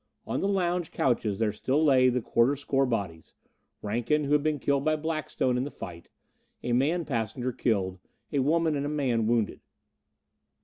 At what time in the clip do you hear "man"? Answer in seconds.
6.73-7.05, 8.89-9.27